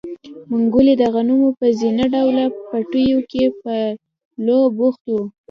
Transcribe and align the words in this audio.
منګلی 0.49 0.93
د 1.01 1.03
غنمو 1.13 1.49
په 1.59 1.65
زينه 1.79 2.05
ډوله 2.13 2.43
پټيو 2.69 3.19
کې 3.31 3.43
په 3.61 3.75
لو 4.45 4.59
بوخت 4.77 5.03
و. 5.11 5.15